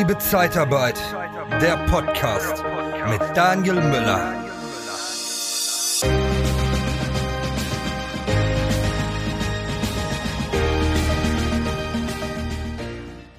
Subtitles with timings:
[0.00, 0.98] Liebe Zeitarbeit,
[1.60, 2.64] der Podcast
[3.10, 4.34] mit Daniel Müller.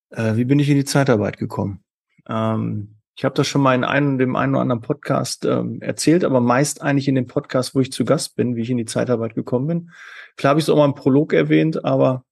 [0.09, 1.84] Äh, wie bin ich in die Zeitarbeit gekommen?
[2.30, 6.23] Ähm, ich habe das schon mal in einem, dem einen oder anderen Podcast ähm, erzählt,
[6.23, 8.86] aber meist eigentlich in dem Podcast, wo ich zu Gast bin, wie ich in die
[8.86, 9.89] Zeitarbeit gekommen bin.
[10.36, 12.25] Klar habe ich es auch mal im Prolog erwähnt, aber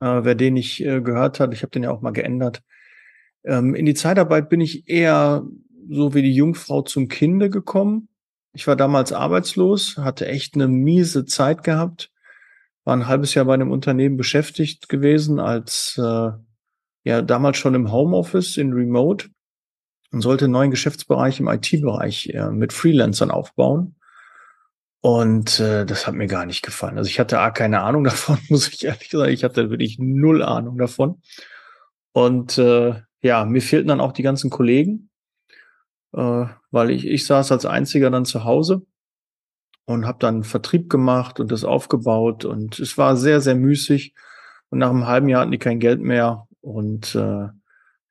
[0.00, 2.62] äh, wer den nicht äh, gehört hat, ich habe den ja auch mal geändert.
[3.44, 5.44] Ähm, in die Zeitarbeit bin ich eher
[5.88, 8.08] so wie die Jungfrau zum Kinde gekommen.
[8.52, 12.10] Ich war damals arbeitslos, hatte echt eine miese Zeit gehabt,
[12.84, 16.30] war ein halbes Jahr bei einem Unternehmen beschäftigt gewesen als äh,
[17.04, 19.28] ja damals schon im Homeoffice in Remote
[20.12, 23.96] und sollte einen neuen Geschäftsbereich im IT-Bereich äh, mit Freelancern aufbauen.
[25.00, 26.98] Und äh, das hat mir gar nicht gefallen.
[26.98, 29.32] Also ich hatte A, keine Ahnung davon, muss ich ehrlich sagen.
[29.32, 31.20] Ich hatte wirklich null Ahnung davon.
[32.12, 35.10] Und äh, ja, mir fehlten dann auch die ganzen Kollegen,
[36.12, 38.86] äh, weil ich, ich saß als einziger dann zu Hause
[39.84, 42.44] und habe dann Vertrieb gemacht und das aufgebaut.
[42.44, 44.14] Und es war sehr, sehr müßig.
[44.70, 46.48] Und nach einem halben Jahr hatten die kein Geld mehr.
[46.60, 47.48] Und äh,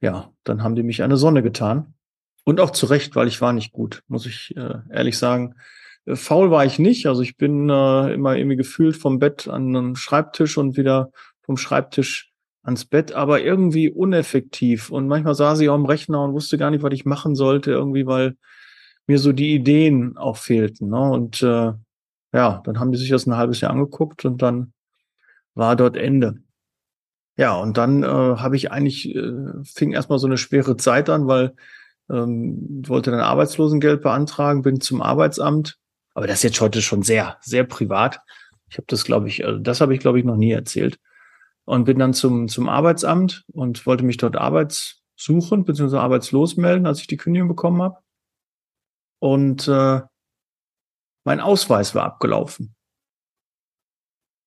[0.01, 1.94] ja, dann haben die mich eine Sonne getan.
[2.44, 5.56] Und auch zu Recht, weil ich war nicht gut, muss ich äh, ehrlich sagen.
[6.06, 7.07] Äh, faul war ich nicht.
[7.07, 11.11] Also ich bin äh, immer irgendwie gefühlt vom Bett an den Schreibtisch und wieder
[11.41, 12.31] vom Schreibtisch
[12.63, 14.89] ans Bett, aber irgendwie uneffektiv.
[14.89, 17.72] Und manchmal saß ich auch am Rechner und wusste gar nicht, was ich machen sollte,
[17.72, 18.35] irgendwie, weil
[19.07, 20.89] mir so die Ideen auch fehlten.
[20.89, 21.00] Ne?
[21.00, 21.73] Und äh,
[22.33, 24.73] ja, dann haben die sich das ein halbes Jahr angeguckt und dann
[25.53, 26.41] war dort Ende.
[27.38, 31.28] Ja, und dann äh, habe ich eigentlich, äh, fing erstmal so eine schwere Zeit an,
[31.28, 31.53] weil
[32.09, 35.78] ähm, wollte dann Arbeitslosengeld beantragen, bin zum Arbeitsamt.
[36.13, 38.22] Aber das ist jetzt heute schon sehr, sehr privat.
[38.69, 41.00] Ich habe das, glaube ich, also das habe ich, glaube ich, noch nie erzählt.
[41.66, 45.97] Und bin dann zum, zum Arbeitsamt und wollte mich dort arbeitssuchen bzw.
[45.97, 47.97] arbeitslos melden, als ich die Kündigung bekommen habe.
[49.19, 50.01] Und äh,
[51.24, 52.75] mein Ausweis war abgelaufen.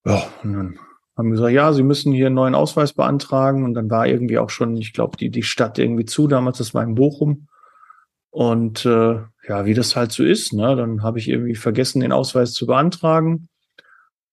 [0.05, 0.79] Ja, und dann
[1.19, 3.63] haben gesagt, ja, Sie müssen hier einen neuen Ausweis beantragen.
[3.65, 6.27] Und dann war irgendwie auch schon, ich glaube, die, die Stadt irgendwie zu.
[6.27, 7.47] Damals, das war in Bochum.
[8.31, 12.11] Und äh, ja, wie das halt so ist, ne, dann habe ich irgendwie vergessen, den
[12.11, 13.49] Ausweis zu beantragen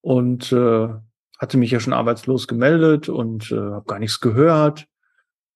[0.00, 0.88] und äh,
[1.38, 4.86] hatte mich ja schon arbeitslos gemeldet und äh, habe gar nichts gehört.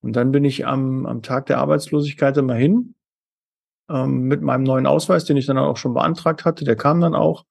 [0.03, 2.95] Und dann bin ich am, am Tag der Arbeitslosigkeit immer hin
[3.89, 6.65] ähm, mit meinem neuen Ausweis, den ich dann auch schon beantragt hatte.
[6.65, 7.45] Der kam dann auch.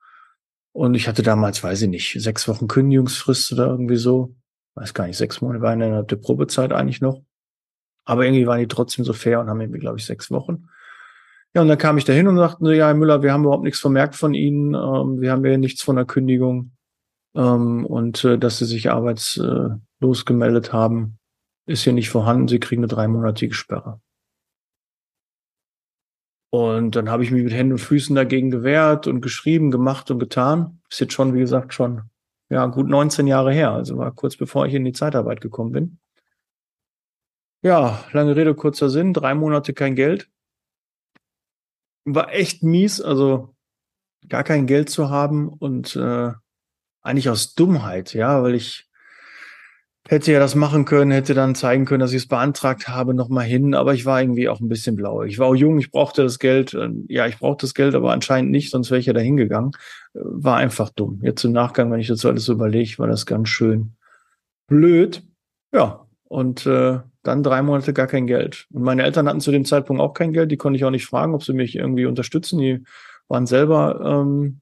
[0.72, 4.36] Und ich hatte damals, weiß ich nicht, sechs Wochen Kündigungsfrist oder irgendwie so.
[4.76, 7.24] Weiß gar nicht, sechs Monate waren innerhalb der Probezeit eigentlich noch.
[8.06, 10.68] Aber irgendwie waren die trotzdem so fair und haben irgendwie, glaube ich, sechs Wochen.
[11.54, 13.44] Ja, und dann kam ich da hin und sagten so, ja, Herr Müller, wir haben
[13.44, 14.76] überhaupt nichts vermerkt von Ihnen.
[14.76, 16.72] Ähm, wir haben ja nichts von der Kündigung.
[17.36, 21.18] Ähm, und äh, dass Sie sich arbeitslos gemeldet haben,
[21.66, 22.48] ist hier nicht vorhanden.
[22.48, 24.00] Sie kriegen eine dreimonatige Sperre.
[26.52, 30.20] Und dann habe ich mich mit Händen und Füßen dagegen gewehrt und geschrieben, gemacht und
[30.20, 30.82] getan.
[30.90, 32.10] Ist jetzt schon, wie gesagt, schon
[32.50, 33.72] ja gut 19 Jahre her.
[33.72, 36.00] Also war kurz bevor ich in die Zeitarbeit gekommen bin.
[37.62, 39.14] Ja, lange Rede, kurzer Sinn.
[39.14, 40.30] Drei Monate kein Geld.
[42.06, 43.56] War echt mies, also
[44.28, 46.32] gar kein Geld zu haben und äh,
[47.02, 48.89] eigentlich aus Dummheit, ja, weil ich
[50.10, 53.46] hätte ja das machen können, hätte dann zeigen können, dass ich es beantragt habe, nochmal
[53.46, 53.76] hin.
[53.76, 55.22] Aber ich war irgendwie auch ein bisschen blau.
[55.22, 56.76] Ich war auch jung, ich brauchte das Geld.
[57.08, 59.72] Ja, ich brauchte das Geld, aber anscheinend nicht, sonst wäre ich ja da hingegangen.
[60.14, 61.20] War einfach dumm.
[61.22, 63.94] Jetzt im Nachgang, wenn ich das alles so überlege, war das ganz schön
[64.66, 65.22] blöd.
[65.72, 68.66] Ja, und äh, dann drei Monate gar kein Geld.
[68.74, 70.52] Und meine Eltern hatten zu dem Zeitpunkt auch kein Geld.
[70.52, 72.58] Die konnte ich auch nicht fragen, ob sie mich irgendwie unterstützen.
[72.58, 72.84] Die
[73.28, 74.62] waren selber, ähm,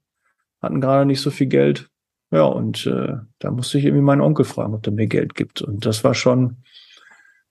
[0.61, 1.89] hatten gerade nicht so viel Geld.
[2.31, 5.62] Ja, und äh, da musste ich irgendwie meinen Onkel fragen, ob der mir Geld gibt.
[5.62, 6.57] Und das war schon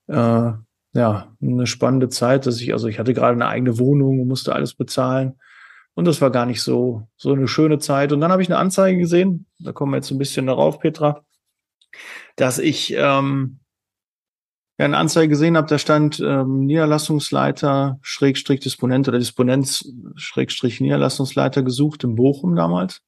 [0.08, 0.52] äh,
[0.92, 4.54] ja eine spannende Zeit, dass ich, also ich hatte gerade eine eigene Wohnung und musste
[4.54, 5.38] alles bezahlen.
[5.94, 8.12] Und das war gar nicht so, so eine schöne Zeit.
[8.12, 11.24] Und dann habe ich eine Anzeige gesehen, da kommen wir jetzt ein bisschen darauf, Petra,
[12.36, 13.60] dass ich ähm,
[14.78, 21.62] ja, eine Anzeige gesehen habe, da stand ähm, Niederlassungsleiter, Schrägstrich Disponent oder Disponent, Schrägstrich Niederlassungsleiter
[21.62, 23.00] gesucht in Bochum damals.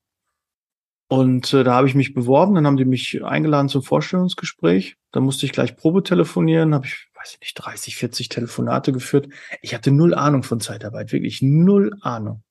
[1.08, 4.96] Und äh, da habe ich mich beworben, dann haben die mich eingeladen zum Vorstellungsgespräch.
[5.10, 9.28] Da musste ich gleich Probe telefonieren, habe ich, weiß ich nicht, 30, 40 Telefonate geführt.
[9.62, 12.42] Ich hatte null Ahnung von Zeitarbeit, wirklich null Ahnung.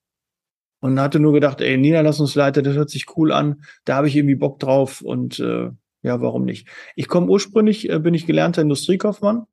[0.80, 4.36] Und hatte nur gedacht, ey, Niederlassungsleiter, das hört sich cool an, da habe ich irgendwie
[4.36, 5.70] Bock drauf und äh,
[6.02, 6.68] ja, warum nicht?
[6.94, 9.46] Ich komme ursprünglich, äh, bin ich gelernter Industriekaufmann,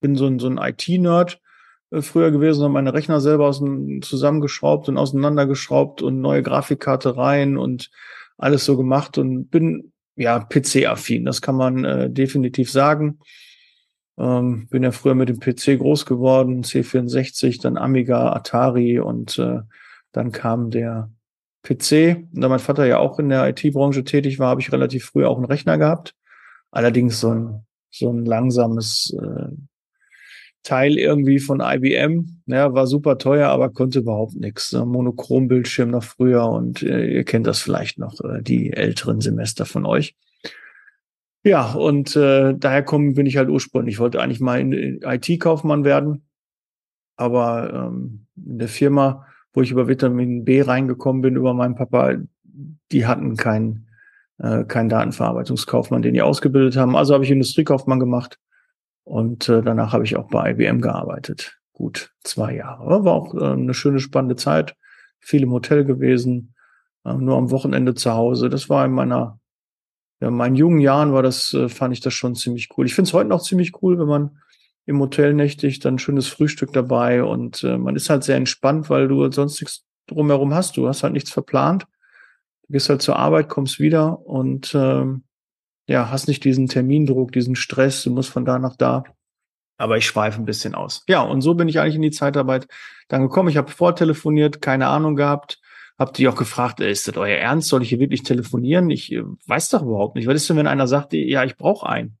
[0.00, 1.40] bin so ein, so ein IT-Nerd
[2.02, 3.62] früher gewesen, habe meine Rechner selber aus,
[4.02, 7.90] zusammengeschraubt und auseinandergeschraubt und neue Grafikkarte rein und
[8.38, 13.18] alles so gemacht und bin ja PC-affin, das kann man äh, definitiv sagen.
[14.16, 19.60] Ähm, bin ja früher mit dem PC groß geworden, C64, dann Amiga, Atari und äh,
[20.12, 21.10] dann kam der
[21.64, 22.28] PC.
[22.32, 25.36] da mein Vater ja auch in der IT-Branche tätig war, habe ich relativ früh auch
[25.36, 26.14] einen Rechner gehabt.
[26.70, 29.48] Allerdings so ein, so ein langsames äh,
[30.64, 32.42] Teil irgendwie von IBM.
[32.46, 34.72] Ja, war super teuer, aber konnte überhaupt nichts.
[34.72, 39.86] Monochrom-Bildschirm noch früher und äh, ihr kennt das vielleicht noch, äh, die älteren Semester von
[39.86, 40.16] euch.
[41.44, 43.94] Ja, und äh, daher kommen bin ich halt ursprünglich.
[43.94, 46.26] Ich wollte eigentlich mal IT-Kaufmann werden,
[47.16, 52.16] aber ähm, in der Firma wo ich über Vitamin B reingekommen bin, über meinen Papa,
[52.92, 53.88] die hatten keinen
[54.38, 56.96] äh, keinen Datenverarbeitungskaufmann, den die ausgebildet haben.
[56.96, 58.38] Also habe ich Industriekaufmann gemacht
[59.04, 61.58] und äh, danach habe ich auch bei IBM gearbeitet.
[61.72, 63.04] Gut zwei Jahre.
[63.04, 64.76] War auch äh, eine schöne, spannende Zeit.
[65.20, 66.54] Viel im Hotel gewesen,
[67.04, 68.48] äh, nur am Wochenende zu Hause.
[68.48, 69.38] Das war in meiner,
[70.20, 72.86] ja, in meinen jungen Jahren war das, äh, fand ich das schon ziemlich cool.
[72.86, 74.38] Ich finde es heute noch ziemlich cool, wenn man
[74.86, 79.08] im Hotel nächtigt, dann schönes Frühstück dabei und äh, man ist halt sehr entspannt, weil
[79.08, 80.76] du sonst nichts drumherum hast.
[80.76, 81.86] Du hast halt nichts verplant.
[82.66, 85.24] Du gehst halt zur Arbeit, kommst wieder und ähm,
[85.86, 89.04] ja, hast nicht diesen Termindruck, diesen Stress, du musst von da nach da.
[89.76, 91.04] Aber ich schweife ein bisschen aus.
[91.08, 92.68] Ja, und so bin ich eigentlich in die Zeitarbeit
[93.08, 93.48] dann gekommen.
[93.48, 95.60] Ich habe vortelefoniert, keine Ahnung gehabt,
[95.98, 97.68] habe die auch gefragt, ist das euer Ernst?
[97.68, 98.90] Soll ich hier wirklich telefonieren?
[98.90, 100.26] Ich äh, weiß doch überhaupt nicht.
[100.26, 102.18] Was ist denn, wenn einer sagt, ja, ich brauche einen?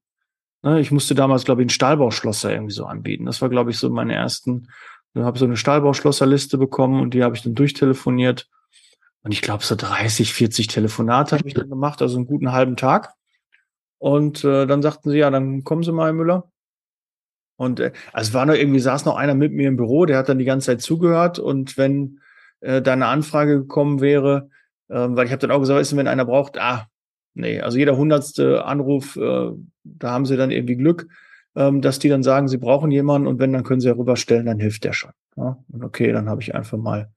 [0.62, 3.26] Ne, ich musste damals, glaube ich, ein Stahlbauschlosser irgendwie so anbieten.
[3.26, 4.68] Das war, glaube ich, so meine ersten.
[5.14, 8.48] Ich habe so eine Stahlbauschlosserliste bekommen und die habe ich dann durchtelefoniert.
[9.22, 12.76] Und ich glaube, so 30, 40 Telefonate habe ich dann gemacht, also einen guten halben
[12.76, 13.14] Tag.
[14.04, 16.52] Und äh, dann sagten sie, ja, dann kommen Sie mal, Herr Müller.
[17.56, 20.18] Und äh, also es war noch irgendwie, saß noch einer mit mir im Büro, der
[20.18, 21.38] hat dann die ganze Zeit zugehört.
[21.38, 22.20] Und wenn
[22.60, 24.50] äh, da eine Anfrage gekommen wäre,
[24.90, 26.86] äh, weil ich habe dann auch gesagt, ist, wenn einer braucht, ah,
[27.32, 29.52] nee, also jeder hundertste Anruf, äh,
[29.84, 31.08] da haben sie dann irgendwie Glück,
[31.56, 34.44] ähm, dass die dann sagen, sie brauchen jemanden und wenn, dann können sie ja rüberstellen,
[34.44, 35.12] dann hilft der schon.
[35.38, 35.56] Ja?
[35.72, 37.10] Und okay, dann habe ich einfach mal,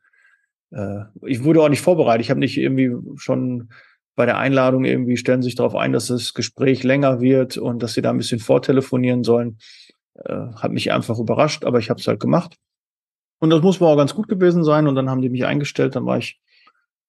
[0.72, 3.72] äh, ich wurde auch nicht vorbereitet, ich habe nicht irgendwie schon
[4.18, 7.94] bei der Einladung irgendwie stellen sich darauf ein, dass das Gespräch länger wird und dass
[7.94, 9.60] sie da ein bisschen vortelefonieren sollen.
[10.16, 12.58] Äh, hat mich einfach überrascht, aber ich habe es halt gemacht.
[13.40, 14.88] Und das muss wohl auch ganz gut gewesen sein.
[14.88, 15.96] Und dann haben die mich eingestellt.
[15.96, 16.42] Dann war ich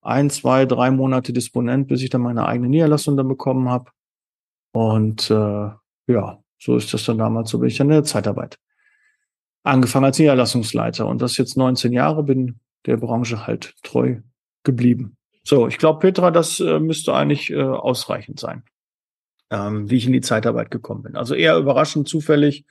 [0.02, 3.90] ein, zwei, drei Monate Disponent, bis ich dann meine eigene Niederlassung dann bekommen habe.
[4.72, 5.70] Und äh,
[6.08, 8.58] ja, so ist das dann damals, so bin ich dann in der Zeitarbeit.
[9.62, 14.20] Angefangen als Niederlassungsleiter und das jetzt 19 Jahre, bin der Branche halt treu
[14.62, 15.17] geblieben.
[15.48, 18.64] So, ich glaube, Petra, das äh, müsste eigentlich äh, ausreichend sein,
[19.48, 21.16] ähm, wie ich in die Zeitarbeit gekommen bin.
[21.16, 22.66] Also eher überraschend, zufällig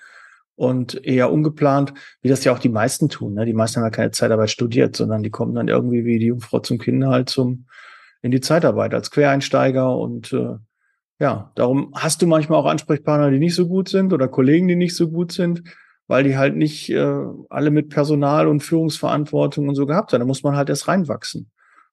[0.55, 3.33] und eher ungeplant, wie das ja auch die meisten tun.
[3.33, 3.47] Ne?
[3.47, 6.59] Die meisten haben ja keine Zeitarbeit studiert, sondern die kommen dann irgendwie wie die Jungfrau
[6.59, 7.65] zum Kind halt zum
[8.21, 10.57] in die Zeitarbeit als Quereinsteiger und äh,
[11.17, 14.75] ja, darum hast du manchmal auch Ansprechpartner, die nicht so gut sind oder Kollegen, die
[14.75, 15.63] nicht so gut sind,
[16.05, 20.19] weil die halt nicht äh, alle mit Personal und Führungsverantwortung und so gehabt haben.
[20.19, 21.49] Da muss man halt erst reinwachsen.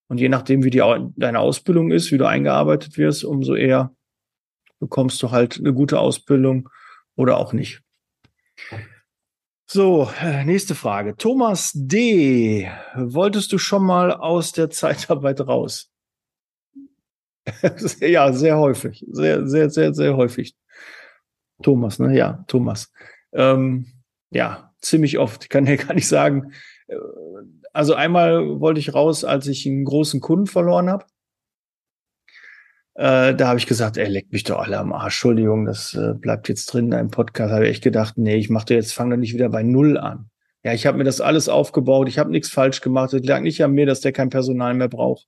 [0.09, 0.83] Und je nachdem, wie die,
[1.17, 3.95] deine Ausbildung ist, wie du eingearbeitet wirst, umso eher
[4.79, 6.69] bekommst du halt eine gute Ausbildung
[7.17, 7.83] oder auch nicht.
[9.67, 11.17] So, äh, nächste Frage.
[11.17, 12.71] Thomas D.
[12.95, 15.91] Wolltest du schon mal aus der Zeitarbeit raus?
[18.01, 19.05] ja, sehr häufig.
[19.11, 20.55] Sehr, sehr, sehr, sehr häufig.
[21.63, 22.17] Thomas, ne?
[22.17, 22.93] Ja, Thomas.
[23.33, 23.87] Ähm,
[24.31, 25.45] ja, ziemlich oft.
[25.45, 26.53] Ich kann ja gar nicht sagen.
[27.73, 31.07] Also einmal wollte ich raus, als ich einen großen Kunden verloren habe.
[32.97, 35.17] Äh, da habe ich gesagt, ey, leck mich doch alle am Arsch.
[35.17, 37.53] Entschuldigung, das äh, bleibt jetzt drin in deinem Podcast.
[37.53, 40.31] Habe ich echt gedacht, nee, ich mache jetzt, fange doch nicht wieder bei Null an.
[40.63, 43.13] Ja, ich habe mir das alles aufgebaut, ich habe nichts falsch gemacht.
[43.13, 45.27] Es lag nicht an mir, dass der kein Personal mehr braucht.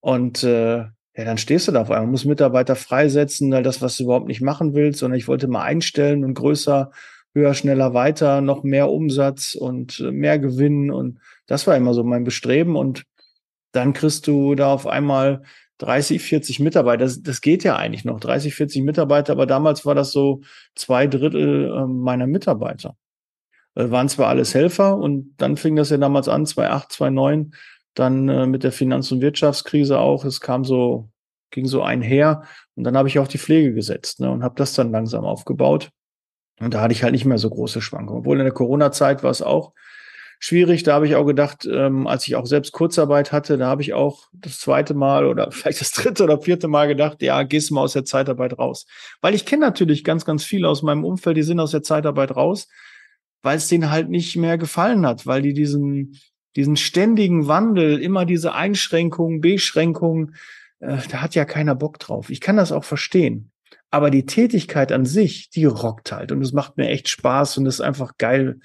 [0.00, 4.04] Und äh, ja, dann stehst du da auf einmal, musst Mitarbeiter freisetzen, das, was du
[4.04, 6.90] überhaupt nicht machen willst, sondern ich wollte mal einstellen und größer,
[7.34, 10.90] höher, schneller, weiter, noch mehr Umsatz und äh, mehr Gewinn.
[10.90, 12.76] Und das war immer so mein Bestreben.
[12.76, 13.04] Und
[13.72, 15.42] dann kriegst du da auf einmal
[15.78, 17.04] 30, 40 Mitarbeiter.
[17.04, 20.42] Das, das geht ja eigentlich noch, 30, 40 Mitarbeiter, aber damals war das so
[20.74, 22.96] zwei Drittel äh, meiner Mitarbeiter.
[23.74, 27.54] Äh, waren zwar alles Helfer und dann fing das ja damals an, 2008, 2009,
[27.94, 30.24] dann äh, mit der Finanz- und Wirtschaftskrise auch.
[30.24, 31.08] Es kam so,
[31.50, 32.42] ging so einher
[32.74, 35.90] und dann habe ich auch die Pflege gesetzt ne, und habe das dann langsam aufgebaut.
[36.60, 38.20] Und da hatte ich halt nicht mehr so große Schwankungen.
[38.20, 39.72] Obwohl in der Corona-Zeit war es auch
[40.40, 40.82] schwierig.
[40.82, 43.92] Da habe ich auch gedacht, ähm, als ich auch selbst Kurzarbeit hatte, da habe ich
[43.92, 47.82] auch das zweite Mal oder vielleicht das dritte oder vierte Mal gedacht, ja, gehst mal
[47.82, 48.86] aus der Zeitarbeit raus.
[49.20, 52.34] Weil ich kenne natürlich ganz, ganz viele aus meinem Umfeld, die sind aus der Zeitarbeit
[52.34, 52.68] raus,
[53.42, 56.18] weil es denen halt nicht mehr gefallen hat, weil die diesen,
[56.56, 60.34] diesen ständigen Wandel, immer diese Einschränkungen, Beschränkungen,
[60.80, 62.30] äh, da hat ja keiner Bock drauf.
[62.30, 63.49] Ich kann das auch verstehen.
[63.90, 67.66] Aber die Tätigkeit an sich, die rockt halt und es macht mir echt Spaß und
[67.66, 68.60] es ist einfach geil,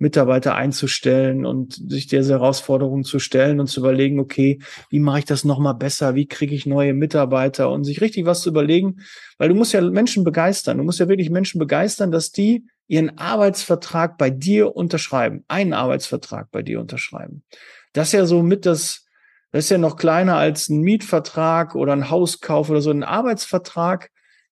[0.00, 4.58] Mitarbeiter einzustellen und sich diese Herausforderungen zu stellen und zu überlegen, okay,
[4.88, 6.14] wie mache ich das nochmal besser?
[6.14, 7.70] Wie kriege ich neue Mitarbeiter?
[7.70, 9.02] Und sich richtig was zu überlegen,
[9.36, 10.78] weil du musst ja Menschen begeistern.
[10.78, 16.50] Du musst ja wirklich Menschen begeistern, dass die ihren Arbeitsvertrag bei dir unterschreiben, einen Arbeitsvertrag
[16.50, 17.44] bei dir unterschreiben.
[17.92, 19.04] Das ist ja so mit das,
[19.52, 24.10] das ist ja noch kleiner als ein Mietvertrag oder ein Hauskauf oder so ein Arbeitsvertrag.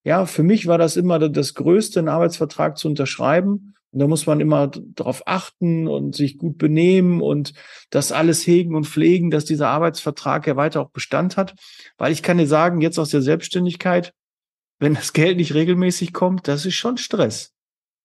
[0.08, 3.74] Ja, für mich war das immer das Größte, einen Arbeitsvertrag zu unterschreiben.
[3.90, 7.52] Und da muss man immer darauf achten und sich gut benehmen und
[7.90, 11.56] das alles hegen und pflegen, dass dieser Arbeitsvertrag ja weiter auch Bestand hat.
[11.98, 14.14] Weil ich kann dir sagen, jetzt aus der Selbstständigkeit,
[14.78, 17.52] wenn das Geld nicht regelmäßig kommt, das ist schon Stress.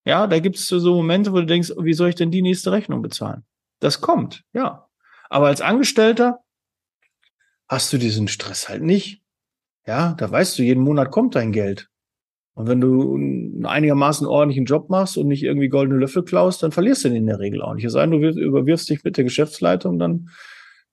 [0.03, 2.73] Ja, da gibt es so Momente, wo du denkst, wie soll ich denn die nächste
[2.73, 3.45] Rechnung bezahlen?
[3.79, 4.89] Das kommt, ja.
[5.29, 6.39] Aber als Angestellter
[7.69, 9.21] hast du diesen Stress halt nicht.
[9.87, 11.89] Ja, da weißt du, jeden Monat kommt dein Geld.
[12.55, 16.71] Und wenn du einen einigermaßen ordentlichen Job machst und nicht irgendwie goldene Löffel klaust, dann
[16.71, 17.85] verlierst du den in der Regel auch nicht.
[17.85, 20.29] Es sei denn, du überwirfst dich mit der Geschäftsleitung, dann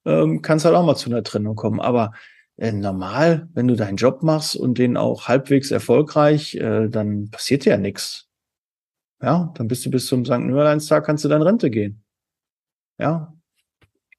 [0.06, 1.80] ähm, kann es halt auch mal zu einer Trennung kommen.
[1.80, 2.12] Aber
[2.56, 7.66] äh, normal, wenn du deinen Job machst und den auch halbwegs erfolgreich, äh, dann passiert
[7.66, 8.28] ja nichts.
[9.22, 10.38] Ja, dann bist du bis zum St.
[10.38, 12.02] Nimmerleinstag, kannst du dann Rente gehen.
[12.98, 13.34] Ja,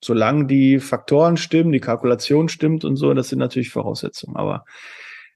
[0.03, 4.35] solange die Faktoren stimmen, die Kalkulation stimmt und so, das sind natürlich Voraussetzungen.
[4.35, 4.65] Aber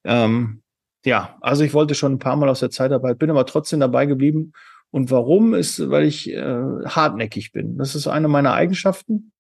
[0.04, 0.62] ähm,
[1.06, 4.06] ja, also ich wollte schon ein paar Mal aus der Zeitarbeit, bin aber trotzdem dabei
[4.06, 4.54] geblieben.
[4.92, 7.78] Und warum ist, weil ich äh, hartnäckig bin.
[7.78, 9.32] Das ist eine meiner Eigenschaften.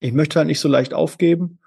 [0.00, 1.58] Ich möchte halt nicht so leicht aufgeben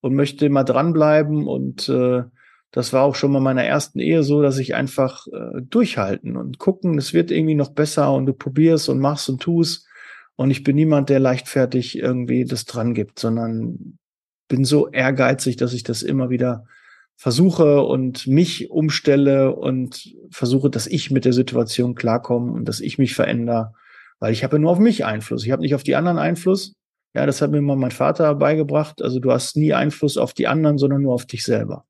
[0.00, 1.46] und möchte immer dranbleiben.
[1.46, 2.24] Und äh,
[2.70, 6.58] das war auch schon mal meiner ersten Ehe so, dass ich einfach äh, durchhalten und
[6.58, 9.86] gucken, es wird irgendwie noch besser und du probierst und machst und tust.
[10.36, 13.98] Und ich bin niemand, der leichtfertig irgendwie das dran gibt, sondern
[14.48, 16.64] bin so ehrgeizig, dass ich das immer wieder
[17.20, 22.96] versuche und mich umstelle und versuche, dass ich mit der Situation klarkomme und dass ich
[22.96, 23.74] mich verändere,
[24.20, 25.44] weil ich habe ja nur auf mich Einfluss.
[25.44, 26.76] Ich habe nicht auf die anderen Einfluss.
[27.12, 29.02] Ja, das hat mir mal mein Vater beigebracht.
[29.02, 31.84] Also du hast nie Einfluss auf die anderen, sondern nur auf dich selber.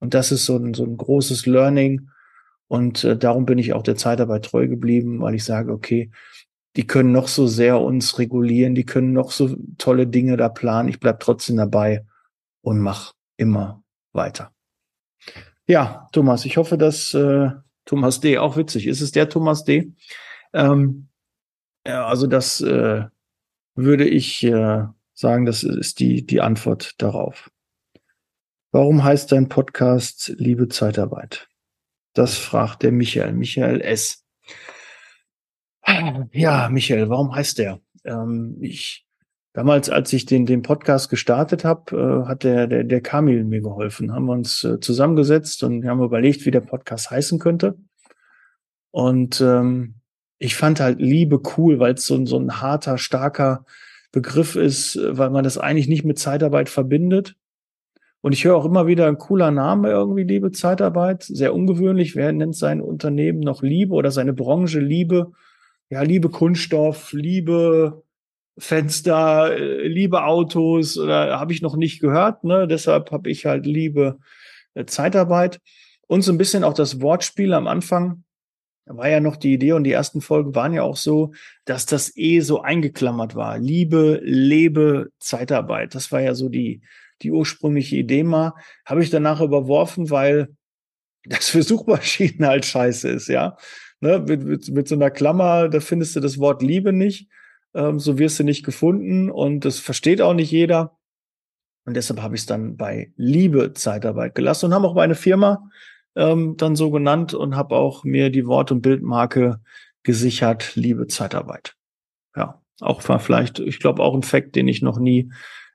[0.00, 2.08] Und das ist so ein, so ein großes Learning.
[2.66, 6.10] Und äh, darum bin ich auch der Zeitarbeit treu geblieben, weil ich sage, okay,
[6.76, 10.88] die können noch so sehr uns regulieren, die können noch so tolle Dinge da planen.
[10.88, 12.06] Ich bleib trotzdem dabei
[12.62, 13.82] und mach immer
[14.16, 14.52] weiter.
[15.66, 17.50] Ja, Thomas, ich hoffe, dass äh,
[17.84, 18.38] Thomas D.
[18.38, 19.00] auch witzig ist.
[19.00, 19.92] Es der Thomas D.
[20.52, 21.08] Ähm,
[21.86, 23.04] ja, also das äh,
[23.74, 27.50] würde ich äh, sagen, das ist die, die Antwort darauf.
[28.72, 31.48] Warum heißt dein Podcast Liebe Zeitarbeit?
[32.12, 34.24] Das fragt der Michael, Michael S.
[36.32, 37.80] Ja, Michael, warum heißt der?
[38.04, 39.05] Ähm, ich
[39.56, 43.62] Damals, als ich den, den Podcast gestartet habe, äh, hat der, der, der Kamil mir
[43.62, 44.12] geholfen.
[44.12, 47.78] Haben wir uns äh, zusammengesetzt und haben überlegt, wie der Podcast heißen könnte.
[48.90, 49.94] Und ähm,
[50.36, 53.64] ich fand halt Liebe cool, weil es so, so ein harter, starker
[54.12, 57.34] Begriff ist, weil man das eigentlich nicht mit Zeitarbeit verbindet.
[58.20, 61.22] Und ich höre auch immer wieder ein cooler Name irgendwie, Liebe Zeitarbeit.
[61.22, 62.14] Sehr ungewöhnlich.
[62.14, 65.32] Wer nennt sein Unternehmen noch Liebe oder seine Branche Liebe?
[65.88, 68.02] Ja, Liebe Kunststoff, Liebe
[68.58, 72.44] Fenster, äh, liebe Autos oder habe ich noch nicht gehört.
[72.44, 72.66] Ne?
[72.66, 74.18] Deshalb habe ich halt liebe
[74.74, 75.60] äh, Zeitarbeit
[76.06, 78.24] und so ein bisschen auch das Wortspiel am Anfang.
[78.86, 81.32] War ja noch die Idee und die ersten Folgen waren ja auch so,
[81.64, 83.58] dass das eh so eingeklammert war.
[83.58, 85.96] Liebe, lebe, Zeitarbeit.
[85.96, 86.82] Das war ja so die,
[87.22, 88.54] die ursprüngliche Idee mal.
[88.84, 90.54] Habe ich danach überworfen, weil
[91.24, 93.56] das für Suchmaschinen halt scheiße ist, ja.
[94.00, 97.28] Ne, mit, mit, mit so einer Klammer, da findest du das Wort Liebe nicht.
[97.76, 100.96] Ähm, so wirst du nicht gefunden und das versteht auch nicht jeder.
[101.84, 105.70] Und deshalb habe ich es dann bei Liebe Zeitarbeit gelassen und haben auch meine Firma
[106.16, 109.60] ähm, dann so genannt und habe auch mir die Wort- und Bildmarke
[110.02, 111.76] gesichert, Liebe Zeitarbeit.
[112.34, 115.30] Ja, auch war vielleicht, ich glaube, auch ein Fakt, den ich noch nie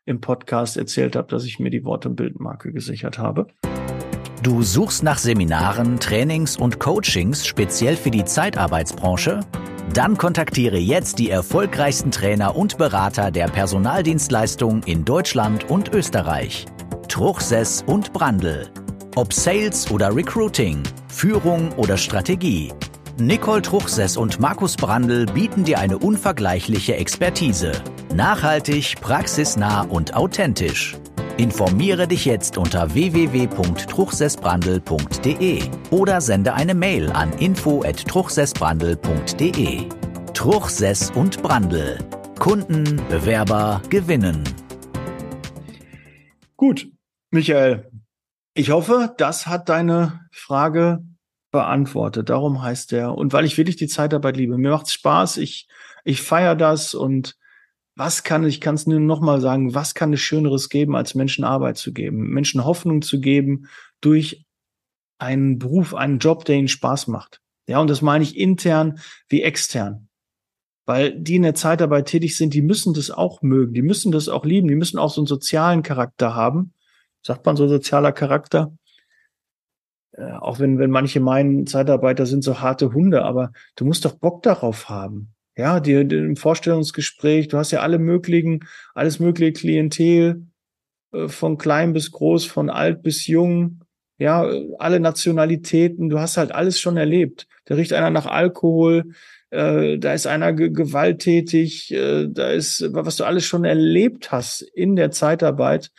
[0.05, 3.47] im Podcast erzählt habe, dass ich mir die Wort- und Bildmarke gesichert habe.
[4.41, 9.41] Du suchst nach Seminaren, Trainings und Coachings speziell für die Zeitarbeitsbranche?
[9.93, 16.65] Dann kontaktiere jetzt die erfolgreichsten Trainer und Berater der Personaldienstleistung in Deutschland und Österreich.
[17.09, 18.69] Truchsess und Brandl.
[19.17, 22.71] Ob Sales oder Recruiting, Führung oder Strategie.
[23.17, 27.73] Nicole Truchsess und Markus Brandl bieten dir eine unvergleichliche Expertise.
[28.15, 30.95] Nachhaltig, praxisnah und authentisch.
[31.41, 39.89] Informiere dich jetzt unter www.truchsessbrandel.de oder sende eine Mail an info@truchsessbrandel.de.
[40.35, 41.97] Truchsess und Brandel.
[42.37, 44.43] Kunden, Bewerber gewinnen.
[46.57, 46.91] Gut,
[47.31, 47.89] Michael,
[48.53, 51.03] ich hoffe, das hat deine Frage
[51.49, 52.29] beantwortet.
[52.29, 53.15] Darum heißt der.
[53.15, 54.59] Und weil ich wirklich die Zeitarbeit liebe.
[54.59, 55.37] Mir macht's Spaß.
[55.37, 55.67] Ich,
[56.03, 57.35] ich feiere das und
[58.01, 61.13] was kann, ich kann es nur noch mal sagen, was kann es Schöneres geben, als
[61.13, 63.67] Menschen Arbeit zu geben, Menschen Hoffnung zu geben
[64.01, 64.43] durch
[65.19, 67.41] einen Beruf, einen Job, der ihnen Spaß macht.
[67.67, 68.97] Ja, und das meine ich intern
[69.29, 70.07] wie extern.
[70.87, 74.29] Weil die in der Zeitarbeit tätig sind, die müssen das auch mögen, die müssen das
[74.29, 76.73] auch lieben, die müssen auch so einen sozialen Charakter haben.
[77.21, 78.75] Sagt man so sozialer Charakter?
[80.13, 84.13] Äh, auch wenn, wenn manche meinen, Zeitarbeiter sind so harte Hunde, aber du musst doch
[84.13, 85.35] Bock darauf haben.
[85.57, 90.45] Ja, die, im Vorstellungsgespräch, du hast ja alle möglichen, alles mögliche Klientel,
[91.11, 93.81] äh, von klein bis groß, von alt bis jung,
[94.17, 97.47] ja, alle Nationalitäten, du hast halt alles schon erlebt.
[97.65, 99.13] Da riecht einer nach Alkohol,
[99.49, 104.95] äh, da ist einer gewalttätig, äh, da ist, was du alles schon erlebt hast in
[104.95, 105.91] der Zeitarbeit,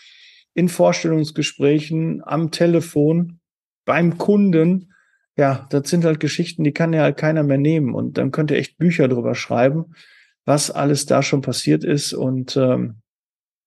[0.55, 3.41] in Vorstellungsgesprächen, am Telefon,
[3.85, 4.92] beim Kunden,
[5.37, 7.95] ja, das sind halt Geschichten, die kann ja halt keiner mehr nehmen.
[7.95, 9.95] Und dann könnt ihr echt Bücher drüber schreiben,
[10.45, 12.13] was alles da schon passiert ist.
[12.13, 13.03] Und ähm,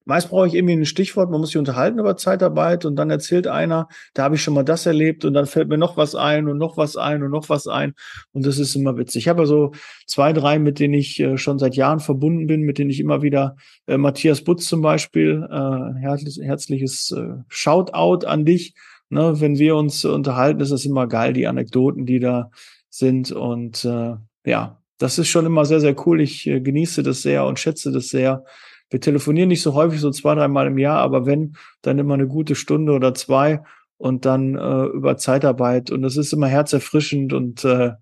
[0.05, 3.47] meist brauche ich irgendwie ein Stichwort, man muss sich unterhalten über Zeitarbeit und dann erzählt
[3.47, 6.47] einer, da habe ich schon mal das erlebt und dann fällt mir noch was ein
[6.47, 7.95] und noch was ein und noch was ein.
[8.31, 9.23] Und das ist immer witzig.
[9.23, 9.71] Ich habe so
[10.05, 13.23] zwei, drei, mit denen ich äh, schon seit Jahren verbunden bin, mit denen ich immer
[13.23, 13.55] wieder,
[13.87, 18.75] äh, Matthias Butz zum Beispiel, äh, herzlich, herzliches äh, Shoutout an dich
[19.15, 22.51] ne, wenn wir uns unterhalten, ist es immer geil, die Anekdoten, die da
[22.89, 23.31] sind.
[23.31, 26.21] Und äh, ja, das ist schon immer sehr, sehr cool.
[26.21, 28.43] Ich äh, genieße das sehr und schätze das sehr.
[28.89, 32.27] Wir telefonieren nicht so häufig, so zwei, dreimal im Jahr, aber wenn, dann immer eine
[32.27, 33.61] gute Stunde oder zwei
[33.97, 35.89] und dann äh, über Zeitarbeit.
[35.89, 37.93] Und das ist immer herzerfrischend und äh,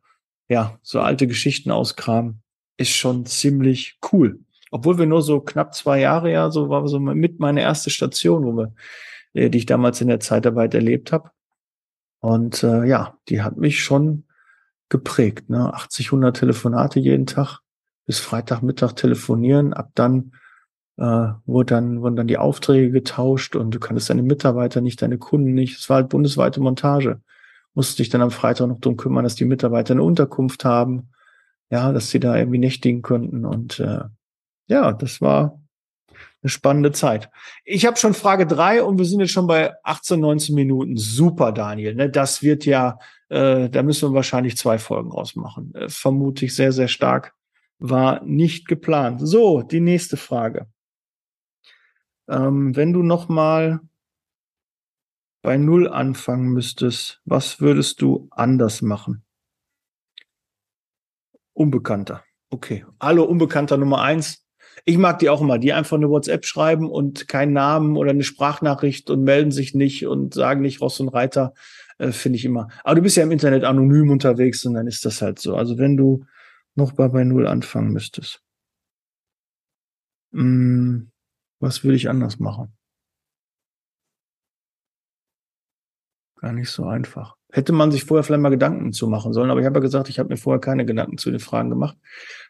[0.49, 2.41] ja, so alte Geschichten auskramen
[2.77, 4.39] ist schon ziemlich cool.
[4.71, 8.43] Obwohl wir nur so knapp zwei Jahre ja, so war so mit meine erste Station,
[8.43, 8.73] wo wir
[9.33, 11.31] äh, die ich damals in der Zeitarbeit erlebt habe.
[12.19, 14.25] Und äh, ja, die hat mich schon
[14.89, 15.49] geprägt.
[15.49, 15.73] Ne?
[15.73, 17.59] 80, 100 Telefonate jeden Tag
[18.05, 19.73] bis Freitagmittag telefonieren.
[19.73, 20.33] Ab dann
[20.97, 25.17] äh, wurde dann, wurden dann die Aufträge getauscht und du kanntest deine Mitarbeiter nicht, deine
[25.17, 25.79] Kunden nicht.
[25.79, 27.21] Es war halt bundesweite Montage.
[27.73, 31.09] Musste dich dann am Freitag noch drum kümmern, dass die Mitarbeiter eine Unterkunft haben,
[31.71, 33.45] ja, dass sie da irgendwie nächtigen könnten.
[33.45, 34.01] Und äh,
[34.67, 35.59] ja, das war
[36.43, 37.29] eine spannende Zeit.
[37.63, 40.97] Ich habe schon Frage drei und wir sind jetzt schon bei 18, 19 Minuten.
[40.97, 41.95] Super, Daniel.
[41.95, 42.09] Ne?
[42.09, 45.73] Das wird ja, äh, da müssen wir wahrscheinlich zwei Folgen rausmachen.
[45.73, 47.33] Äh, vermute ich sehr, sehr stark.
[47.79, 49.21] War nicht geplant.
[49.23, 50.67] So, die nächste Frage.
[52.27, 53.79] Ähm, wenn du noch mal
[55.41, 59.23] bei Null anfangen müsstest, was würdest du anders machen?
[61.53, 62.23] Unbekannter.
[62.49, 62.85] Okay.
[62.99, 64.42] Hallo, Unbekannter Nummer eins.
[64.85, 68.23] Ich mag die auch immer, die einfach eine WhatsApp schreiben und keinen Namen oder eine
[68.23, 71.53] Sprachnachricht und melden sich nicht und sagen nicht Ross und Reiter,
[71.97, 72.67] äh, finde ich immer.
[72.83, 75.55] Aber du bist ja im Internet anonym unterwegs und dann ist das halt so.
[75.55, 76.25] Also wenn du
[76.75, 78.41] noch mal bei Null anfangen müsstest.
[80.33, 81.11] Hm,
[81.59, 82.75] was würde ich anders machen?
[86.41, 87.35] Gar nicht so einfach.
[87.51, 90.09] Hätte man sich vorher vielleicht mal Gedanken zu machen sollen, aber ich habe ja gesagt,
[90.09, 91.97] ich habe mir vorher keine Gedanken zu den Fragen gemacht,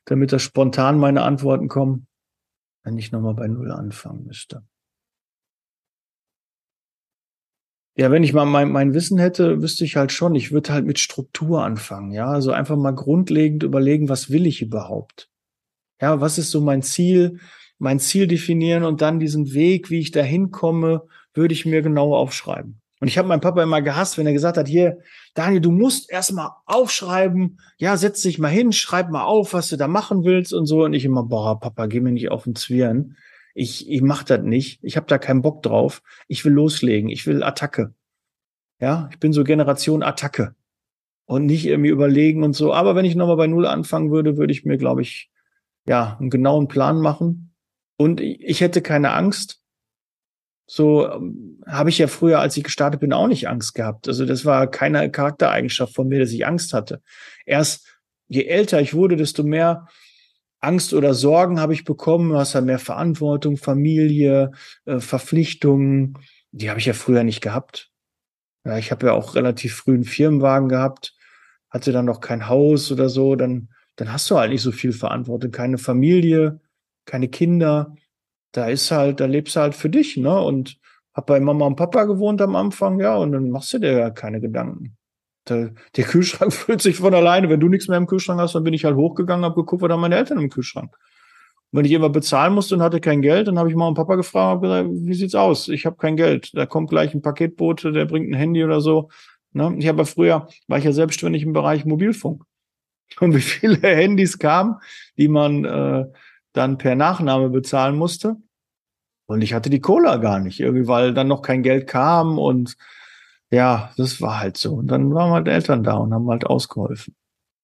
[0.05, 2.07] damit da spontan meine Antworten kommen
[2.83, 4.63] wenn ich nochmal bei Null anfangen müsste.
[7.95, 10.85] Ja, wenn ich mal mein, mein Wissen hätte, wüsste ich halt schon, ich würde halt
[10.85, 12.27] mit Struktur anfangen, ja.
[12.27, 15.29] Also einfach mal grundlegend überlegen, was will ich überhaupt?
[16.01, 17.39] Ja, was ist so mein Ziel?
[17.79, 22.15] Mein Ziel definieren und dann diesen Weg, wie ich da hinkomme, würde ich mir genau
[22.15, 22.82] aufschreiben.
[23.03, 24.99] Und ich habe meinen Papa immer gehasst, wenn er gesagt hat, hier,
[25.33, 29.75] Daniel, du musst erstmal aufschreiben, ja, setz dich mal hin, schreib mal auf, was du
[29.75, 30.85] da machen willst und so.
[30.85, 33.17] Und ich immer, boah, Papa, geh mir nicht auf den Zwirn.
[33.53, 34.79] Ich, ich mach das nicht.
[34.83, 36.01] Ich habe da keinen Bock drauf.
[36.29, 37.09] Ich will loslegen.
[37.09, 37.93] Ich will Attacke.
[38.79, 40.55] Ja, ich bin so Generation Attacke.
[41.25, 42.73] Und nicht irgendwie überlegen und so.
[42.73, 45.29] Aber wenn ich nochmal bei Null anfangen würde, würde ich mir, glaube ich,
[45.85, 47.53] ja, einen genauen Plan machen.
[47.97, 49.61] Und ich hätte keine Angst.
[50.65, 54.07] So ähm, habe ich ja früher, als ich gestartet bin, auch nicht Angst gehabt.
[54.07, 57.01] Also das war keine Charaktereigenschaft von mir, dass ich Angst hatte.
[57.45, 57.87] Erst
[58.27, 59.87] je älter ich wurde, desto mehr
[60.59, 62.29] Angst oder Sorgen habe ich bekommen.
[62.29, 64.51] Du hast ja mehr Verantwortung, Familie,
[64.85, 66.17] äh, Verpflichtungen.
[66.51, 67.91] Die habe ich ja früher nicht gehabt.
[68.65, 71.15] Ja, ich habe ja auch relativ früh einen Firmenwagen gehabt,
[71.69, 73.35] hatte dann noch kein Haus oder so.
[73.35, 76.61] Dann, dann hast du halt nicht so viel Verantwortung, keine Familie,
[77.05, 77.95] keine Kinder.
[78.53, 80.39] Da ist halt, da lebst du halt für dich, ne?
[80.39, 80.79] Und
[81.13, 84.09] hab bei Mama und Papa gewohnt am Anfang, ja, und dann machst du dir ja
[84.09, 84.97] keine Gedanken.
[85.47, 87.49] Der, der Kühlschrank füllt sich von alleine.
[87.49, 89.91] Wenn du nichts mehr im Kühlschrank hast, dann bin ich halt hochgegangen, habe geguckt, was
[89.91, 90.95] haben meine Eltern im Kühlschrank.
[91.71, 93.95] Und wenn ich immer bezahlen musste und hatte kein Geld, dann habe ich Mama und
[93.95, 95.67] Papa gefragt, gesagt, wie sieht's aus?
[95.69, 96.51] Ich habe kein Geld.
[96.53, 99.09] Da kommt gleich ein Paketbote, der bringt ein Handy oder so.
[99.51, 99.75] Ne?
[99.77, 102.43] Ich habe früher, war ich ja selbstständig im Bereich Mobilfunk.
[103.19, 104.75] Und wie viele Handys kamen,
[105.17, 106.05] die man äh,
[106.53, 108.37] dann per Nachname bezahlen musste.
[109.25, 112.75] Und ich hatte die Cola gar nicht, irgendwie, weil dann noch kein Geld kam und
[113.51, 114.73] ja, das war halt so.
[114.75, 117.15] Und dann waren halt Eltern da und haben halt ausgeholfen.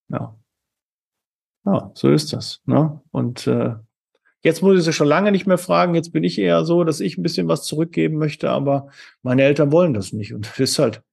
[0.09, 0.35] Ja.
[1.65, 2.61] Ja, so ist das.
[2.65, 3.01] Ne?
[3.11, 3.75] Und äh,
[4.41, 5.95] jetzt muss ich sie schon lange nicht mehr fragen.
[5.95, 8.89] Jetzt bin ich eher so, dass ich ein bisschen was zurückgeben möchte, aber
[9.23, 10.33] meine Eltern wollen das nicht.
[10.33, 11.03] Und das ist halt,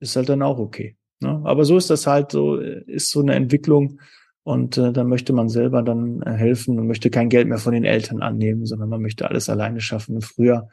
[0.00, 0.96] ist halt dann auch okay.
[1.20, 1.40] Ne?
[1.44, 4.00] Aber so ist das halt so, ist so eine Entwicklung.
[4.44, 7.72] Und äh, dann möchte man selber dann äh, helfen und möchte kein Geld mehr von
[7.72, 10.16] den Eltern annehmen, sondern man möchte alles alleine schaffen.
[10.16, 10.68] Und früher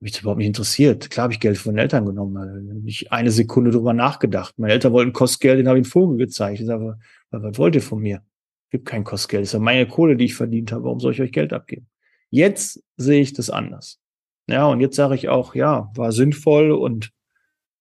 [0.00, 1.10] mich das überhaupt nicht interessiert.
[1.10, 4.58] Klar habe ich Geld von den Eltern genommen, nicht eine Sekunde drüber nachgedacht.
[4.58, 6.60] Meine Eltern wollten Kostgeld, den habe ich einen Vogel gezeigt.
[6.60, 6.98] Ich sage,
[7.30, 8.22] was wollt ihr von mir?
[8.70, 9.42] Gibt kein Kostgeld.
[9.42, 10.84] Das ist ja meine Kohle, die ich verdient habe.
[10.84, 11.88] Warum soll ich euch Geld abgeben?
[12.30, 14.00] Jetzt sehe ich das anders.
[14.48, 17.10] Ja, und jetzt sage ich auch, ja, war sinnvoll und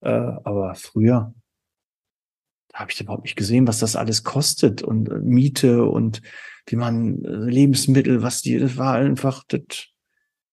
[0.01, 1.44] äh, aber früher, da
[2.75, 6.21] habe ich überhaupt nicht gesehen, was das alles kostet und äh, Miete und
[6.67, 9.87] wie man äh, Lebensmittel, was die, das war einfach, das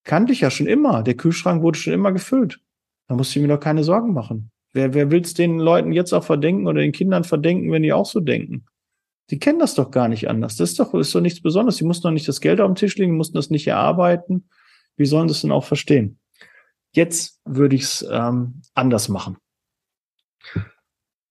[0.04, 1.02] kannte ich ja schon immer.
[1.02, 2.60] Der Kühlschrank wurde schon immer gefüllt.
[3.08, 4.50] Da musste ich mir doch keine Sorgen machen.
[4.72, 7.92] Wer, wer will es den Leuten jetzt auch verdenken oder den Kindern verdenken, wenn die
[7.92, 8.64] auch so denken?
[9.30, 10.56] Die kennen das doch gar nicht anders.
[10.56, 11.76] Das ist doch, ist doch nichts Besonderes.
[11.76, 14.48] Die mussten doch nicht das Geld auf dem Tisch legen, mussten das nicht erarbeiten.
[14.96, 16.18] Wie sollen das denn auch verstehen?
[16.92, 19.38] Jetzt würde ich es ähm, anders machen.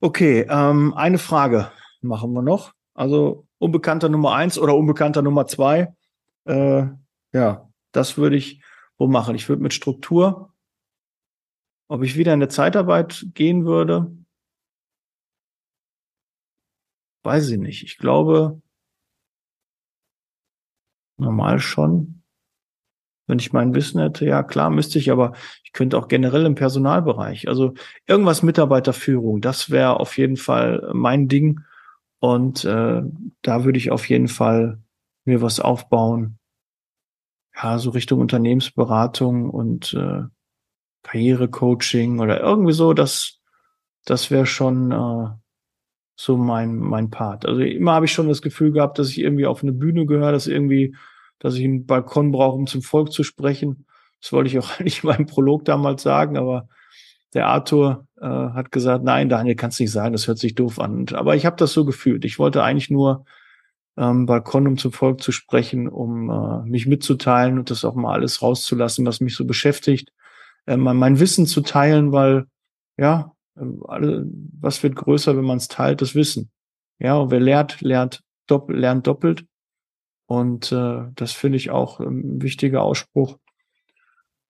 [0.04, 2.74] Okay, ähm, eine Frage machen wir noch.
[2.96, 5.96] Also unbekannter Nummer eins oder unbekannter Nummer zwei.
[6.46, 6.88] Äh,
[7.34, 8.64] ja, das würde ich
[8.98, 9.36] wo machen.
[9.36, 10.56] Ich würde mit Struktur,
[11.88, 14.12] ob ich wieder in der Zeitarbeit gehen würde,
[17.24, 17.84] weiß ich nicht.
[17.84, 18.60] Ich glaube,
[21.18, 22.21] normal schon.
[23.28, 26.56] Wenn ich mein Wissen hätte, ja klar, müsste ich, aber ich könnte auch generell im
[26.56, 27.48] Personalbereich.
[27.48, 27.74] Also
[28.08, 31.62] irgendwas Mitarbeiterführung, das wäre auf jeden Fall mein Ding.
[32.20, 33.02] Und äh,
[33.42, 34.80] da würde ich auf jeden Fall
[35.26, 36.38] mir was aufbauen.
[37.56, 40.24] Ja, so Richtung Unternehmensberatung und äh,
[41.04, 43.40] Karrierecoaching oder irgendwie so, das,
[44.06, 45.30] das wäre schon äh,
[46.16, 47.46] so mein, mein Part.
[47.46, 50.32] Also immer habe ich schon das Gefühl gehabt, dass ich irgendwie auf eine Bühne gehöre,
[50.32, 50.96] dass irgendwie
[51.42, 53.86] dass ich einen Balkon brauche, um zum Volk zu sprechen.
[54.22, 56.70] Das wollte ich auch eigentlich in meinem Prolog damals sagen, aber
[57.34, 60.96] der Arthur äh, hat gesagt, nein, Daniel, kannst nicht sagen, das hört sich doof an.
[60.96, 62.26] Und, aber ich habe das so gefühlt.
[62.26, 63.26] Ich wollte eigentlich nur
[63.98, 68.14] ähm, Balkon, um zum Volk zu sprechen, um äh, mich mitzuteilen und das auch mal
[68.14, 70.12] alles rauszulassen, was mich so beschäftigt,
[70.66, 72.46] äh, mein Wissen zu teilen, weil
[72.98, 73.32] ja,
[73.88, 74.26] alle,
[74.60, 76.52] was wird größer, wenn man es teilt, das Wissen.
[77.00, 79.46] Ja, und wer lernt, lernt, doppelt, lernt doppelt.
[80.32, 83.38] Und äh, das finde ich auch ein wichtiger Ausspruch.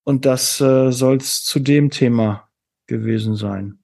[0.03, 2.51] Und das äh, soll es zu dem Thema
[2.85, 3.79] gewesen sein.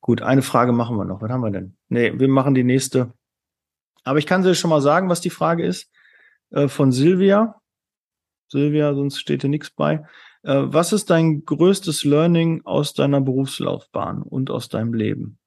[0.00, 1.22] Gut, eine Frage machen wir noch.
[1.22, 1.76] Was haben wir denn?
[1.88, 3.12] Nee, wir machen die nächste.
[4.02, 5.92] Aber ich kann dir schon mal sagen, was die Frage ist.
[6.50, 7.62] Äh, von Silvia.
[8.48, 10.04] Silvia, sonst steht hier nichts bei.
[10.42, 15.38] Äh, was ist dein größtes Learning aus deiner Berufslaufbahn und aus deinem Leben?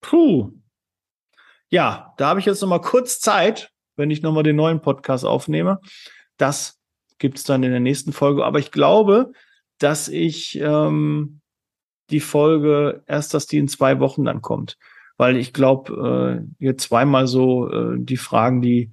[0.00, 0.59] Puh,
[1.70, 4.80] ja, da habe ich jetzt noch mal kurz Zeit, wenn ich noch mal den neuen
[4.80, 5.80] Podcast aufnehme.
[6.36, 6.78] Das
[7.18, 8.44] gibt's dann in der nächsten Folge.
[8.44, 9.32] Aber ich glaube,
[9.78, 11.40] dass ich ähm,
[12.10, 14.76] die Folge erst, dass die in zwei Wochen dann kommt.
[15.16, 18.90] Weil ich glaube, äh, hier zweimal so äh, die Fragen, die,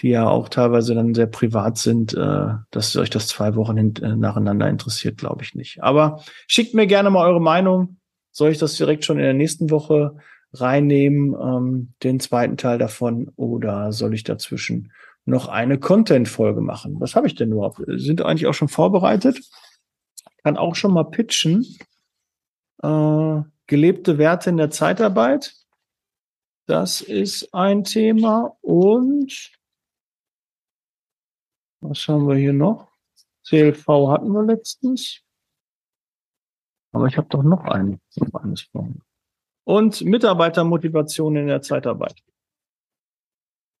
[0.00, 3.94] die ja auch teilweise dann sehr privat sind, äh, dass euch das zwei Wochen hin,
[4.02, 5.82] äh, nacheinander interessiert, glaube ich nicht.
[5.82, 7.98] Aber schickt mir gerne mal eure Meinung.
[8.32, 10.16] Soll ich das direkt schon in der nächsten Woche
[10.52, 14.92] reinnehmen, ähm, den zweiten Teil davon, oder soll ich dazwischen
[15.24, 17.00] noch eine Content-Folge machen?
[17.00, 17.80] Was habe ich denn überhaupt?
[17.86, 19.40] Sind eigentlich auch schon vorbereitet?
[20.42, 21.64] Kann auch schon mal pitchen.
[22.82, 25.54] Äh, gelebte Werte in der Zeitarbeit.
[26.66, 28.56] Das ist ein Thema.
[28.62, 29.52] Und
[31.80, 32.88] was haben wir hier noch?
[33.44, 35.22] CLV hatten wir letztens.
[36.92, 38.00] Aber ich habe doch noch einen.
[38.16, 39.00] Noch eines vorhin
[39.64, 42.22] und Mitarbeitermotivation in der Zeitarbeit.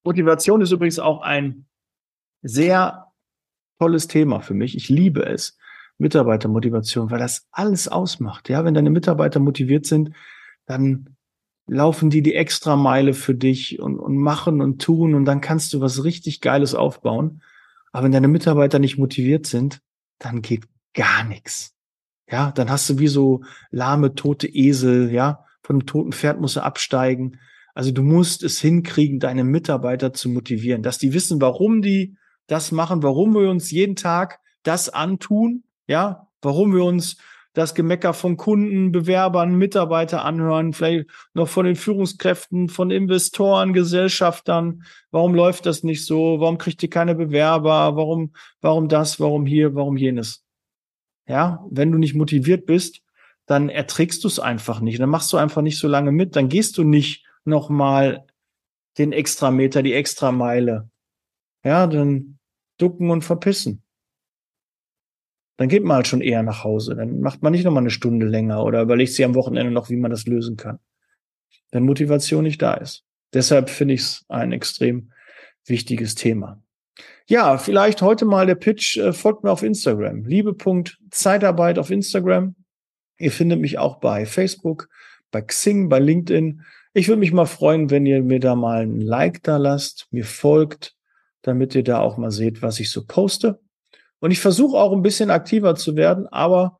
[0.04, 1.66] Motivation ist übrigens auch ein
[2.42, 3.12] sehr
[3.78, 4.76] tolles Thema für mich.
[4.76, 5.58] Ich liebe es.
[5.98, 8.48] Mitarbeitermotivation, weil das alles ausmacht.
[8.48, 10.12] Ja, wenn deine Mitarbeiter motiviert sind,
[10.64, 11.16] dann
[11.66, 15.72] laufen die die extra Meile für dich und, und machen und tun und dann kannst
[15.74, 17.42] du was richtig Geiles aufbauen.
[17.92, 19.82] Aber wenn deine Mitarbeiter nicht motiviert sind,
[20.18, 20.64] dann geht
[20.94, 21.74] gar nichts.
[22.28, 26.56] Ja, dann hast du wie so lahme, tote Esel, ja, von einem toten Pferd muss
[26.56, 27.38] er absteigen.
[27.74, 32.16] Also du musst es hinkriegen, deine Mitarbeiter zu motivieren, dass die wissen, warum die
[32.48, 37.18] das machen, warum wir uns jeden Tag das antun, ja, warum wir uns
[37.52, 44.82] das Gemecker von Kunden, Bewerbern, Mitarbeiter anhören, vielleicht noch von den Führungskräften, von Investoren, Gesellschaftern.
[45.12, 46.40] Warum läuft das nicht so?
[46.40, 47.94] Warum kriegt ihr keine Bewerber?
[47.94, 49.20] Warum, warum das?
[49.20, 49.76] Warum hier?
[49.76, 50.44] Warum jenes?
[51.28, 53.02] Ja, wenn du nicht motiviert bist,
[53.50, 55.00] dann erträgst du es einfach nicht.
[55.00, 56.36] Dann machst du einfach nicht so lange mit.
[56.36, 58.24] Dann gehst du nicht nochmal
[58.96, 60.88] den extra Meter, die extra Meile.
[61.64, 62.38] Ja, dann
[62.78, 63.82] ducken und verpissen.
[65.56, 66.94] Dann geht man halt schon eher nach Hause.
[66.94, 69.96] Dann macht man nicht nochmal eine Stunde länger oder überlegt sich am Wochenende noch, wie
[69.96, 70.78] man das lösen kann.
[71.72, 73.04] Wenn Motivation nicht da ist.
[73.34, 75.10] Deshalb finde ich es ein extrem
[75.66, 76.62] wichtiges Thema.
[77.26, 78.96] Ja, vielleicht heute mal der Pitch.
[78.96, 80.24] Äh, folgt mir auf Instagram.
[80.24, 82.54] Liebe.zeitarbeit auf Instagram.
[83.20, 84.88] Ihr findet mich auch bei Facebook,
[85.30, 86.62] bei Xing, bei LinkedIn.
[86.94, 90.24] Ich würde mich mal freuen, wenn ihr mir da mal ein Like da lasst, mir
[90.24, 90.94] folgt,
[91.42, 93.60] damit ihr da auch mal seht, was ich so poste.
[94.20, 96.78] Und ich versuche auch ein bisschen aktiver zu werden, aber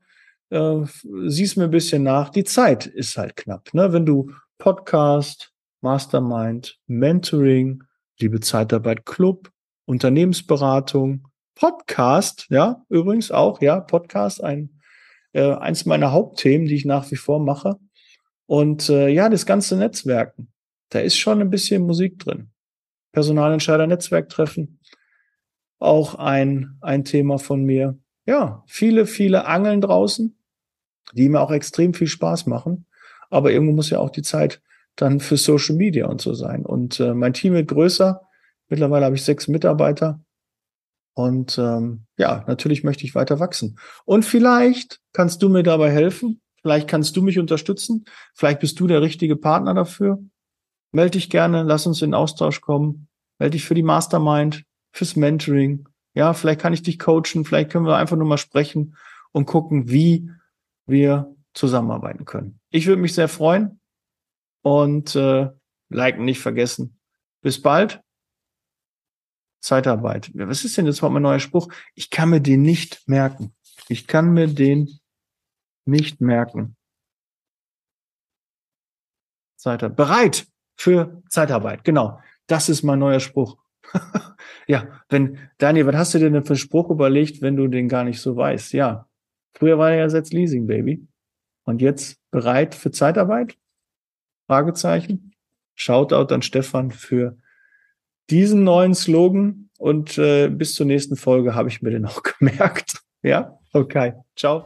[0.49, 0.81] äh,
[1.27, 2.31] sieh's mir ein bisschen nach.
[2.31, 3.73] Die Zeit ist halt knapp.
[3.75, 3.93] Ne?
[3.93, 7.85] Wenn du Podcast, Mastermind, Mentoring,
[8.19, 9.51] liebe Zeitarbeit Club,
[9.87, 14.80] Unternehmensberatung, Podcast, ja, übrigens auch, ja, Podcast, ein
[15.33, 17.77] äh, eins meiner Hauptthemen, die ich nach wie vor mache.
[18.47, 20.53] Und äh, ja, das ganze Netzwerken,
[20.89, 22.51] da ist schon ein bisschen Musik drin.
[23.13, 24.81] Personalentscheider Netzwerktreffen,
[25.79, 27.99] auch ein, ein Thema von mir.
[28.27, 30.37] Ja, viele, viele Angeln draußen,
[31.15, 32.87] die mir auch extrem viel Spaß machen.
[33.31, 34.61] Aber irgendwo muss ja auch die Zeit
[34.97, 36.67] dann für Social Media und so sein.
[36.67, 38.21] Und äh, mein Team wird größer.
[38.69, 40.21] Mittlerweile habe ich sechs Mitarbeiter.
[41.21, 43.79] Und ähm, ja, natürlich möchte ich weiter wachsen.
[44.05, 46.41] Und vielleicht kannst du mir dabei helfen.
[46.63, 48.05] Vielleicht kannst du mich unterstützen.
[48.35, 50.19] Vielleicht bist du der richtige Partner dafür.
[50.93, 53.09] Melde dich gerne, lass uns in Austausch kommen.
[53.39, 55.89] Melde dich für die Mastermind, fürs Mentoring.
[56.15, 57.45] Ja, vielleicht kann ich dich coachen.
[57.45, 58.97] Vielleicht können wir einfach nur mal sprechen
[59.33, 60.31] und gucken, wie
[60.87, 62.61] wir zusammenarbeiten können.
[62.71, 63.81] Ich würde mich sehr freuen
[64.63, 65.49] und äh,
[65.91, 66.99] liken nicht vergessen.
[67.43, 68.01] Bis bald.
[69.71, 70.33] Zeitarbeit.
[70.35, 71.73] Was ist denn jetzt mal mein neuer Spruch?
[71.95, 73.55] Ich kann mir den nicht merken.
[73.89, 74.99] Ich kann mir den
[75.85, 76.77] nicht merken.
[79.55, 79.97] Zeitarbeit.
[79.97, 81.85] Bereit für Zeitarbeit.
[81.85, 82.19] Genau.
[82.49, 83.59] Das ist mein neuer Spruch.
[84.67, 88.03] ja, wenn, Daniel, was hast du denn für einen Spruch überlegt, wenn du den gar
[88.03, 88.73] nicht so weißt?
[88.73, 89.09] Ja.
[89.53, 91.07] Früher war er ja Setz Leasing, Baby.
[91.63, 93.57] Und jetzt bereit für Zeitarbeit?
[94.49, 95.33] Fragezeichen.
[95.77, 97.39] Shoutout an Stefan für
[98.31, 103.01] diesen neuen Slogan und äh, bis zur nächsten Folge habe ich mir den auch gemerkt.
[103.23, 104.15] Ja, okay.
[104.37, 104.65] Ciao.